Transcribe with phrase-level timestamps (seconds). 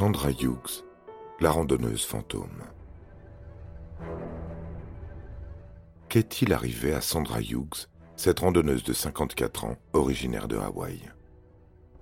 [0.00, 0.82] Sandra Hughes,
[1.40, 2.62] la randonneuse fantôme.
[6.08, 7.86] Qu'est-il arrivé à Sandra Hughes,
[8.16, 11.02] cette randonneuse de 54 ans, originaire de Hawaï?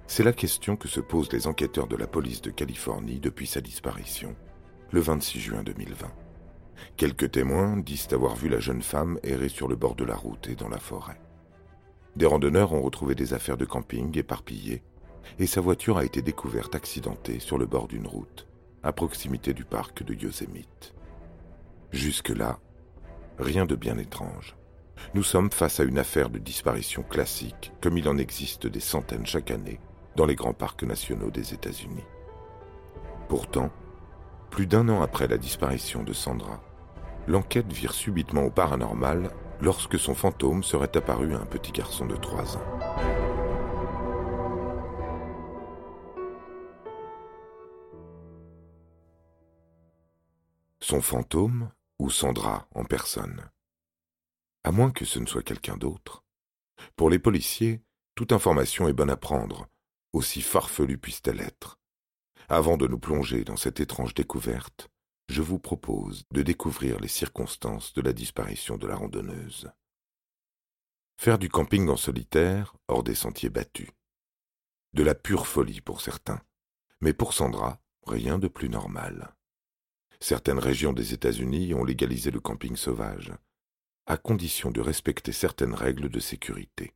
[0.06, 3.60] C'est la question que se posent les enquêteurs de la police de Californie depuis sa
[3.60, 4.36] disparition,
[4.92, 6.06] le 26 juin 2020.
[6.96, 10.46] Quelques témoins disent avoir vu la jeune femme errer sur le bord de la route
[10.46, 11.20] et dans la forêt.
[12.14, 14.84] Des randonneurs ont retrouvé des affaires de camping éparpillées
[15.38, 18.46] et sa voiture a été découverte accidentée sur le bord d'une route,
[18.82, 20.94] à proximité du parc de Yosemite.
[21.92, 22.58] Jusque-là,
[23.38, 24.56] rien de bien étrange.
[25.14, 29.26] Nous sommes face à une affaire de disparition classique, comme il en existe des centaines
[29.26, 29.80] chaque année
[30.16, 32.04] dans les grands parcs nationaux des États-Unis.
[33.28, 33.70] Pourtant,
[34.50, 36.60] plus d'un an après la disparition de Sandra,
[37.26, 42.16] l'enquête vire subitement au paranormal lorsque son fantôme serait apparu à un petit garçon de
[42.16, 43.27] 3 ans.
[50.80, 53.50] Son fantôme ou Sandra en personne
[54.62, 56.24] À moins que ce ne soit quelqu'un d'autre.
[56.94, 57.82] Pour les policiers,
[58.14, 59.66] toute information est bonne à prendre,
[60.12, 61.80] aussi farfelue puisse-t-elle être.
[62.48, 64.88] Avant de nous plonger dans cette étrange découverte,
[65.28, 69.70] je vous propose de découvrir les circonstances de la disparition de la randonneuse.
[71.20, 73.90] Faire du camping en solitaire, hors des sentiers battus.
[74.92, 76.40] De la pure folie pour certains,
[77.00, 79.34] mais pour Sandra, rien de plus normal.
[80.20, 83.32] Certaines régions des États-Unis ont légalisé le camping sauvage,
[84.06, 86.94] à condition de respecter certaines règles de sécurité.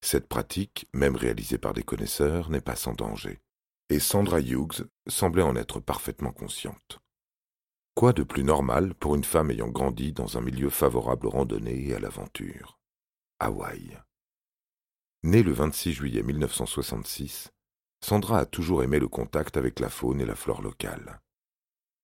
[0.00, 3.40] Cette pratique, même réalisée par des connaisseurs, n'est pas sans danger,
[3.88, 7.00] et Sandra Hughes semblait en être parfaitement consciente.
[7.94, 11.88] Quoi de plus normal pour une femme ayant grandi dans un milieu favorable aux randonnées
[11.88, 12.78] et à l'aventure?
[13.38, 13.98] Hawaï.
[15.22, 17.52] Née le 26 juillet 1966,
[18.04, 21.20] Sandra a toujours aimé le contact avec la faune et la flore locale.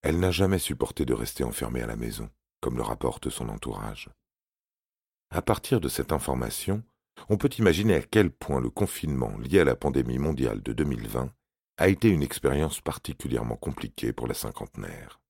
[0.03, 2.31] Elle n'a jamais supporté de rester enfermée à la maison,
[2.61, 4.09] comme le rapporte son entourage.
[5.31, 6.83] À partir de cette information,
[7.29, 11.33] on peut imaginer à quel point le confinement lié à la pandémie mondiale de 2020
[11.77, 15.21] a été une expérience particulièrement compliquée pour la cinquantenaire.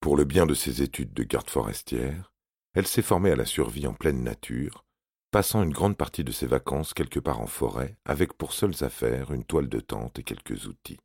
[0.00, 2.32] Pour le bien de ses études de garde forestière,
[2.74, 4.84] elle s'est formée à la survie en pleine nature,
[5.30, 9.32] passant une grande partie de ses vacances quelque part en forêt avec pour seules affaires
[9.32, 10.98] une toile de tente et quelques outils.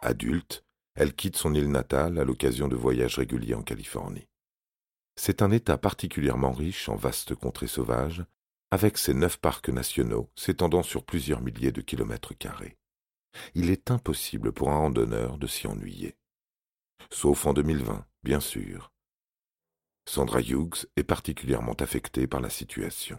[0.00, 0.64] Adulte,
[0.94, 4.28] elle quitte son île natale à l'occasion de voyages réguliers en Californie.
[5.16, 8.24] C'est un État particulièrement riche en vastes contrées sauvages,
[8.70, 12.76] avec ses neuf parcs nationaux s'étendant sur plusieurs milliers de kilomètres carrés.
[13.54, 16.16] Il est impossible pour un randonneur de s'y ennuyer.
[17.10, 18.92] Sauf en 2020, bien sûr.
[20.08, 23.18] Sandra Hughes est particulièrement affectée par la situation.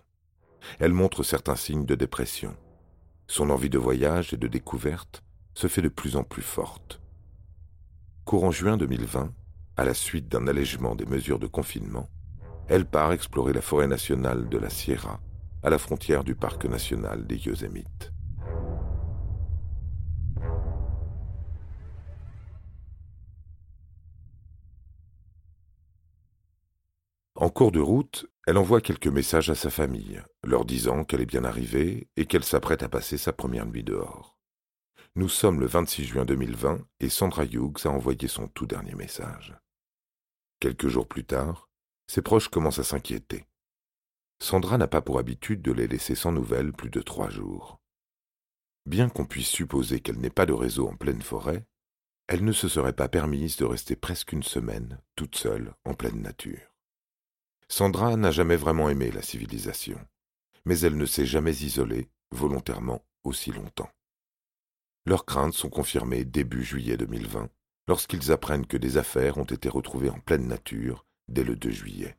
[0.79, 2.55] Elle montre certains signes de dépression.
[3.27, 5.23] Son envie de voyage et de découverte
[5.55, 7.01] se fait de plus en plus forte.
[8.25, 9.31] Courant juin 2020,
[9.77, 12.09] à la suite d'un allègement des mesures de confinement,
[12.67, 15.19] elle part explorer la forêt nationale de la Sierra,
[15.61, 18.11] à la frontière du parc national des Yosémites.
[27.35, 31.27] En cours de route, elle envoie quelques messages à sa famille, leur disant qu'elle est
[31.27, 34.34] bien arrivée et qu'elle s'apprête à passer sa première nuit dehors.
[35.17, 39.55] Nous sommes le 26 juin 2020 et Sandra Hughes a envoyé son tout dernier message.
[40.59, 41.69] Quelques jours plus tard,
[42.05, 43.45] ses proches commencent à s'inquiéter.
[44.43, 47.79] Sandra n'a pas pour habitude de les laisser sans nouvelles plus de trois jours.
[48.85, 51.65] Bien qu'on puisse supposer qu'elle n'ait pas de réseau en pleine forêt,
[52.27, 56.21] elle ne se serait pas permise de rester presque une semaine toute seule en pleine
[56.21, 56.75] nature.
[57.69, 60.05] Sandra n'a jamais vraiment aimé la civilisation,
[60.65, 63.89] mais elle ne s'est jamais isolée, volontairement, aussi longtemps.
[65.07, 67.49] Leurs craintes sont confirmées début juillet 2020,
[67.87, 72.17] lorsqu'ils apprennent que des affaires ont été retrouvées en pleine nature dès le 2 juillet.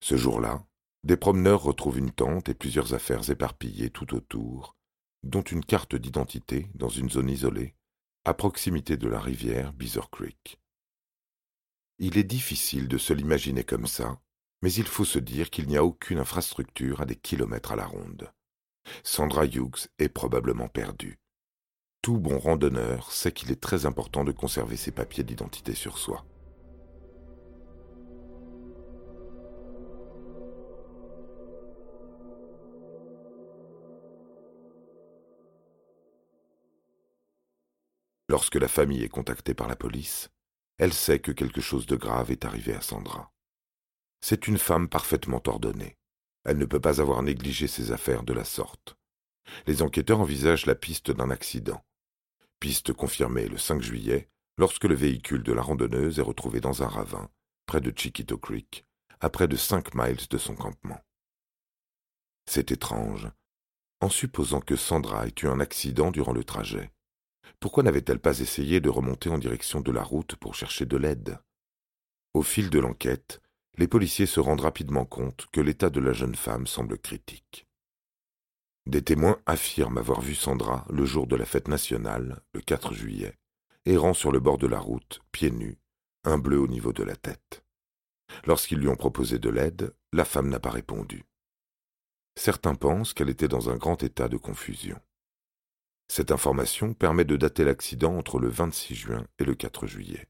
[0.00, 0.66] Ce jour-là,
[1.02, 4.74] des promeneurs retrouvent une tente et plusieurs affaires éparpillées tout autour,
[5.22, 7.74] dont une carte d'identité dans une zone isolée,
[8.24, 10.58] à proximité de la rivière Beaver Creek.
[11.98, 14.18] Il est difficile de se l'imaginer comme ça,
[14.62, 17.84] mais il faut se dire qu'il n'y a aucune infrastructure à des kilomètres à la
[17.84, 18.32] ronde.
[19.02, 21.18] Sandra Hughes est probablement perdue.
[22.04, 26.26] Tout bon randonneur sait qu'il est très important de conserver ses papiers d'identité sur soi.
[38.28, 40.28] Lorsque la famille est contactée par la police,
[40.76, 43.32] elle sait que quelque chose de grave est arrivé à Sandra.
[44.20, 45.96] C'est une femme parfaitement ordonnée.
[46.44, 48.98] Elle ne peut pas avoir négligé ses affaires de la sorte.
[49.66, 51.82] Les enquêteurs envisagent la piste d'un accident.
[52.64, 56.86] Piste confirmée le 5 juillet, lorsque le véhicule de la randonneuse est retrouvé dans un
[56.86, 57.28] ravin,
[57.66, 58.86] près de Chiquito Creek,
[59.20, 60.98] à près de cinq miles de son campement.
[62.46, 63.28] C'est étrange.
[64.00, 66.90] En supposant que Sandra ait eu un accident durant le trajet,
[67.60, 71.38] pourquoi n'avait-elle pas essayé de remonter en direction de la route pour chercher de l'aide?
[72.32, 73.42] Au fil de l'enquête,
[73.76, 77.66] les policiers se rendent rapidement compte que l'état de la jeune femme semble critique.
[78.94, 83.36] Des témoins affirment avoir vu Sandra le jour de la fête nationale, le 4 juillet,
[83.86, 85.80] errant sur le bord de la route, pieds nus,
[86.22, 87.64] un bleu au niveau de la tête.
[88.44, 91.24] Lorsqu'ils lui ont proposé de l'aide, la femme n'a pas répondu.
[92.36, 95.00] Certains pensent qu'elle était dans un grand état de confusion.
[96.06, 100.28] Cette information permet de dater l'accident entre le 26 juin et le 4 juillet.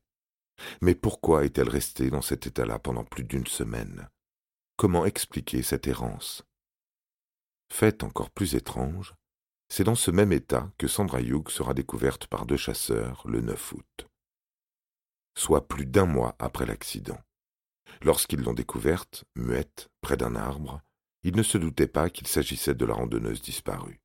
[0.80, 4.08] Mais pourquoi est-elle restée dans cet état-là pendant plus d'une semaine?
[4.78, 6.46] Comment expliquer cette errance?
[7.76, 9.16] Fait encore plus étrange,
[9.68, 13.72] c'est dans ce même état que Sandra Hughes sera découverte par deux chasseurs le 9
[13.72, 14.06] août,
[15.36, 17.18] soit plus d'un mois après l'accident.
[18.02, 20.82] Lorsqu'ils l'ont découverte, muette, près d'un arbre,
[21.24, 24.00] ils ne se doutaient pas qu'il s'agissait de la randonneuse disparue.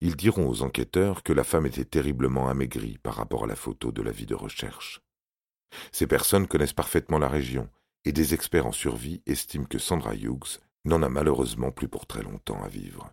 [0.00, 3.92] Ils diront aux enquêteurs que la femme était terriblement amaigrie par rapport à la photo
[3.92, 5.00] de la vie de recherche.
[5.92, 7.70] Ces personnes connaissent parfaitement la région,
[8.04, 12.22] et des experts en survie estiment que Sandra Hughes n'en a malheureusement plus pour très
[12.22, 13.12] longtemps à vivre.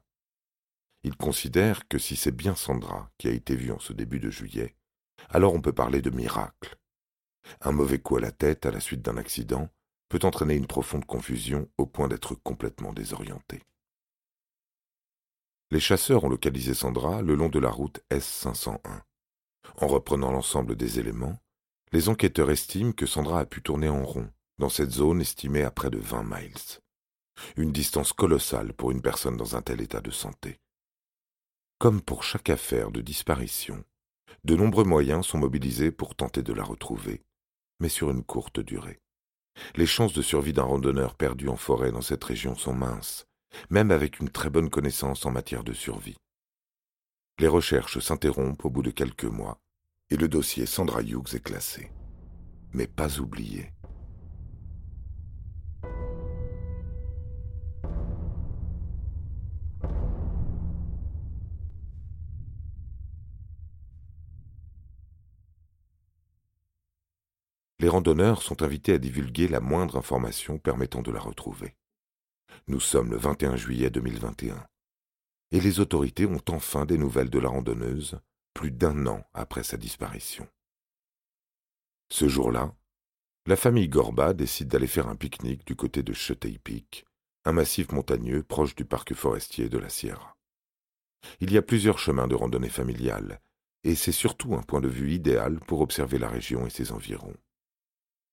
[1.03, 4.29] Ils considèrent que si c'est bien Sandra qui a été vue en ce début de
[4.29, 4.75] juillet,
[5.29, 6.77] alors on peut parler de miracle.
[7.61, 9.69] Un mauvais coup à la tête à la suite d'un accident
[10.09, 13.63] peut entraîner une profonde confusion au point d'être complètement désorienté.
[15.71, 18.79] Les chasseurs ont localisé Sandra le long de la route S501.
[19.77, 21.37] En reprenant l'ensemble des éléments,
[21.91, 25.71] les enquêteurs estiment que Sandra a pu tourner en rond, dans cette zone estimée à
[25.71, 26.81] près de 20 miles.
[27.57, 30.59] Une distance colossale pour une personne dans un tel état de santé.
[31.77, 33.83] Comme pour chaque affaire de disparition,
[34.43, 37.21] de nombreux moyens sont mobilisés pour tenter de la retrouver,
[37.79, 38.99] mais sur une courte durée.
[39.75, 43.25] Les chances de survie d'un randonneur perdu en forêt dans cette région sont minces,
[43.69, 46.17] même avec une très bonne connaissance en matière de survie.
[47.39, 49.59] Les recherches s'interrompent au bout de quelques mois,
[50.09, 51.91] et le dossier Sandra Hughes est classé.
[52.73, 53.71] Mais pas oublié.
[67.79, 71.77] Les randonneurs sont invités à divulguer la moindre information permettant de la retrouver.
[72.67, 74.67] Nous sommes le 21 juillet 2021.
[75.51, 78.19] Et les autorités ont enfin des nouvelles de la randonneuse,
[78.53, 80.47] plus d'un an après sa disparition.
[82.11, 82.75] Ce jour-là,
[83.45, 87.05] la famille Gorba décide d'aller faire un pique-nique du côté de Chetey Peak,
[87.45, 90.35] un massif montagneux proche du parc forestier de la Sierra.
[91.39, 93.39] Il y a plusieurs chemins de randonnée familiale,
[93.83, 97.35] et c'est surtout un point de vue idéal pour observer la région et ses environs.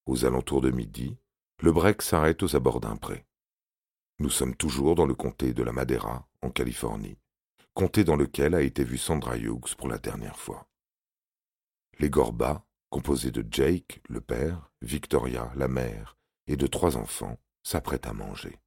[0.07, 1.17] Aux alentours de midi,
[1.61, 3.27] le break s'arrête aux abords d'un pré.
[4.21, 7.19] Nous sommes toujours dans le comté de la Madeira, en Californie,
[7.75, 10.69] comté dans lequel a été vue Sandra Hughes pour la dernière fois.
[11.99, 18.07] Les Gorba, composés de Jake, le père, Victoria, la mère, et de trois enfants, s'apprêtent
[18.07, 18.61] à manger.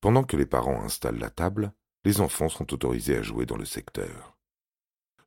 [0.00, 1.72] Pendant que les parents installent la table,
[2.04, 4.38] les enfants sont autorisés à jouer dans le secteur.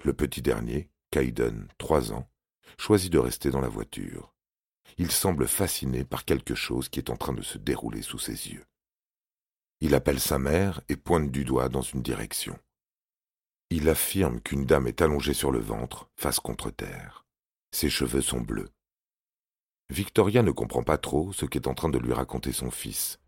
[0.06, 2.30] Le petit dernier, Kaiden, trois ans,
[2.78, 4.34] choisit de rester dans la voiture.
[4.98, 8.50] Il semble fasciné par quelque chose qui est en train de se dérouler sous ses
[8.50, 8.66] yeux.
[9.80, 12.58] Il appelle sa mère et pointe du doigt dans une direction.
[13.70, 17.26] Il affirme qu'une dame est allongée sur le ventre, face contre terre.
[17.72, 18.70] Ses cheveux sont bleus.
[19.90, 23.20] Victoria ne comprend pas trop ce qu'est en train de lui raconter son fils.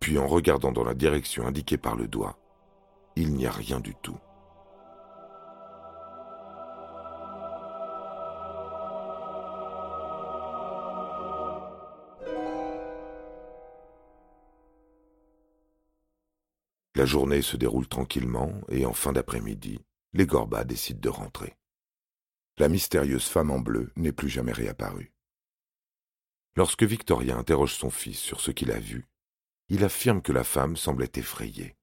[0.00, 2.38] Puis en regardant dans la direction indiquée par le doigt,
[3.16, 4.18] il n'y a rien du tout.
[17.04, 19.78] La journée se déroule tranquillement et en fin d'après-midi,
[20.14, 21.58] les Gorba décident de rentrer.
[22.56, 25.12] La mystérieuse femme en bleu n'est plus jamais réapparue.
[26.56, 29.04] Lorsque Victoria interroge son fils sur ce qu'il a vu,
[29.68, 31.76] il affirme que la femme semblait effrayée,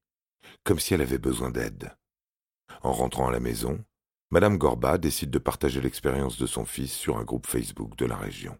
[0.63, 1.95] comme si elle avait besoin d'aide.
[2.81, 3.85] En rentrant à la maison,
[4.31, 8.17] Madame Gorba décide de partager l'expérience de son fils sur un groupe Facebook de la
[8.17, 8.57] région.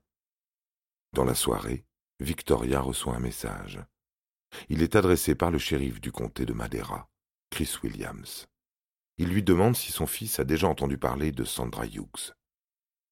[1.13, 1.86] Dans la soirée,
[2.20, 3.80] Victoria reçoit un message.
[4.70, 7.10] Il est adressé par le shérif du comté de Madeira,
[7.50, 8.48] Chris Williams.
[9.17, 12.34] Il lui demande si son fils a déjà entendu parler de Sandra Hughes.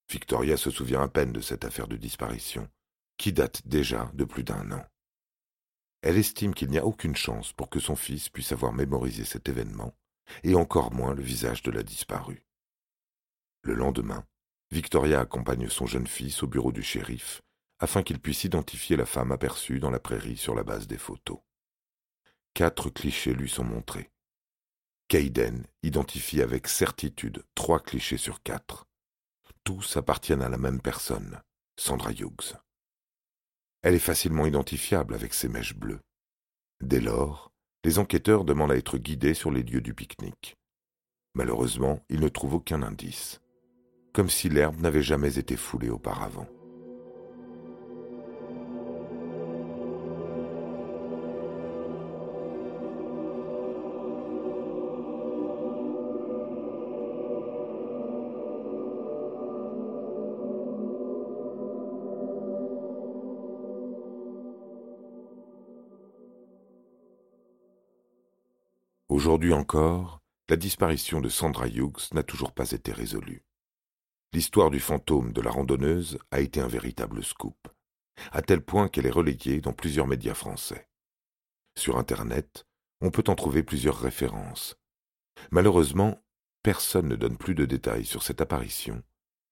[0.09, 2.67] Victoria se souvient à peine de cette affaire de disparition,
[3.17, 4.83] qui date déjà de plus d'un an.
[6.01, 9.49] Elle estime qu'il n'y a aucune chance pour que son fils puisse avoir mémorisé cet
[9.49, 9.93] événement,
[10.43, 12.45] et encore moins le visage de la disparue.
[13.61, 14.25] Le lendemain,
[14.71, 17.41] Victoria accompagne son jeune fils au bureau du shérif
[17.79, 21.39] afin qu'il puisse identifier la femme aperçue dans la prairie sur la base des photos.
[22.53, 24.09] Quatre clichés lui sont montrés.
[25.07, 28.85] Kayden identifie avec certitude trois clichés sur quatre.
[29.63, 31.41] Tous appartiennent à la même personne,
[31.77, 32.57] Sandra Hughes.
[33.81, 36.01] Elle est facilement identifiable avec ses mèches bleues.
[36.81, 37.51] Dès lors,
[37.85, 40.57] les enquêteurs demandent à être guidés sur les lieux du pique-nique.
[41.33, 43.41] Malheureusement, ils ne trouvent aucun indice,
[44.13, 46.47] comme si l'herbe n'avait jamais été foulée auparavant.
[69.19, 73.43] Aujourd'hui encore, la disparition de Sandra Hughes n'a toujours pas été résolue.
[74.31, 77.67] L'histoire du fantôme de la randonneuse a été un véritable scoop,
[78.31, 80.87] à tel point qu'elle est relayée dans plusieurs médias français.
[81.77, 82.65] Sur Internet,
[83.01, 84.77] on peut en trouver plusieurs références.
[85.51, 86.23] Malheureusement,
[86.63, 89.03] personne ne donne plus de détails sur cette apparition,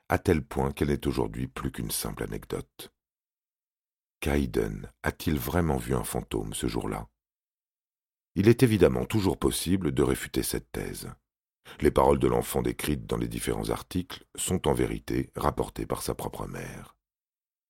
[0.08, 2.94] à tel point qu'elle n'est aujourd'hui plus qu'une simple anecdote.
[4.22, 7.10] Kaiden a-t-il vraiment vu un fantôme ce jour-là?
[8.38, 11.10] Il est évidemment toujours possible de réfuter cette thèse.
[11.82, 16.14] Les paroles de l'enfant décrites dans les différents articles sont en vérité rapportées par sa
[16.14, 16.96] propre mère.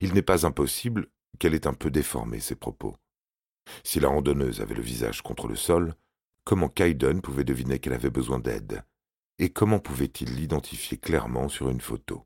[0.01, 1.07] Il n'est pas impossible
[1.39, 2.97] qu'elle ait un peu déformé ses propos.
[3.85, 5.95] Si la randonneuse avait le visage contre le sol,
[6.43, 8.83] comment Kaiden pouvait deviner qu'elle avait besoin d'aide?
[9.39, 12.25] Et comment pouvait-il l'identifier clairement sur une photo?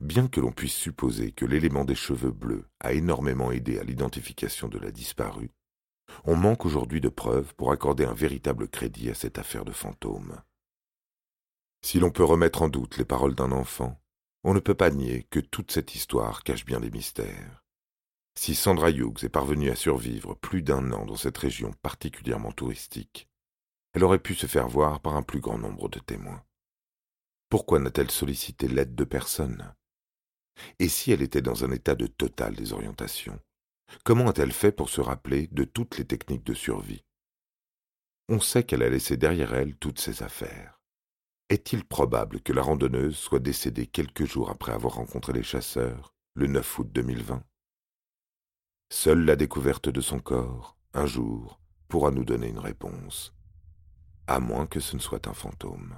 [0.00, 4.68] Bien que l'on puisse supposer que l'élément des cheveux bleus a énormément aidé à l'identification
[4.68, 5.50] de la disparue,
[6.24, 10.40] on manque aujourd'hui de preuves pour accorder un véritable crédit à cette affaire de fantôme.
[11.82, 14.00] Si l'on peut remettre en doute les paroles d'un enfant,
[14.44, 17.64] on ne peut pas nier que toute cette histoire cache bien des mystères.
[18.38, 23.28] Si Sandra Hughes est parvenue à survivre plus d'un an dans cette région particulièrement touristique,
[23.92, 26.44] elle aurait pu se faire voir par un plus grand nombre de témoins.
[27.48, 29.74] Pourquoi n'a-t-elle sollicité l'aide de personne?
[30.78, 33.38] Et si elle était dans un état de totale désorientation?
[34.04, 37.04] Comment a-t-elle fait pour se rappeler de toutes les techniques de survie?
[38.28, 40.80] On sait qu'elle a laissé derrière elle toutes ses affaires.
[41.48, 46.48] Est-il probable que la randonneuse soit décédée quelques jours après avoir rencontré les chasseurs, le
[46.48, 47.44] 9 août 2020
[48.90, 53.32] Seule la découverte de son corps, un jour, pourra nous donner une réponse,
[54.26, 55.96] à moins que ce ne soit un fantôme.